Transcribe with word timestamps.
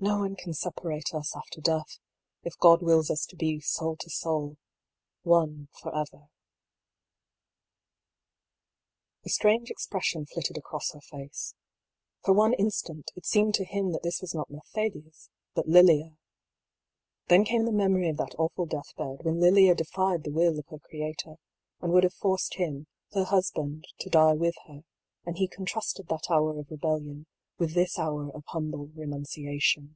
^^ 0.00 0.02
No 0.02 0.20
one 0.20 0.34
can 0.34 0.54
separate 0.54 1.12
us 1.12 1.36
after 1.36 1.60
death, 1.60 1.98
if 2.42 2.56
God 2.56 2.80
wills 2.80 3.10
us 3.10 3.26
to 3.26 3.36
be 3.36 3.60
soul 3.60 3.96
to 3.96 4.08
soul— 4.08 4.56
one 5.34 5.68
for 5.78 5.94
ever." 5.94 6.30
A 9.26 9.28
strange 9.28 9.70
expression 9.70 10.24
flitted 10.24 10.56
across 10.56 10.92
her 10.92 11.02
face. 11.02 11.54
For 12.24 12.32
one 12.32 12.54
instant 12.54 13.10
it 13.14 13.26
seemed 13.26 13.52
to 13.56 13.64
him 13.66 13.92
that 13.92 14.02
this 14.02 14.22
was 14.22 14.34
not 14.34 14.48
Mercedes, 14.50 15.28
but 15.54 15.68
Lilia. 15.68 16.16
Then 17.26 17.44
came 17.44 17.66
the 17.66 17.70
memory 17.70 18.08
of 18.08 18.16
that 18.16 18.34
awful 18.38 18.64
deathbed, 18.64 19.18
when 19.26 19.38
Lilia 19.38 19.74
defied 19.74 20.24
the 20.24 20.32
will 20.32 20.58
of 20.58 20.66
her 20.68 20.78
Creator, 20.78 21.34
and 21.82 21.92
would 21.92 22.04
have 22.04 22.14
forced 22.14 22.54
him, 22.54 22.86
her 23.12 23.24
husband, 23.24 23.86
to 23.98 24.08
die 24.08 24.32
with 24.32 24.54
her, 24.66 24.82
and 25.26 25.36
he 25.36 25.46
contrasted 25.46 26.08
that 26.08 26.30
hour 26.30 26.58
of 26.58 26.70
rebellion 26.70 27.26
with 27.58 27.74
this 27.74 27.98
hour 27.98 28.30
of 28.34 28.42
humble 28.46 28.86
renunciation. 28.94 29.94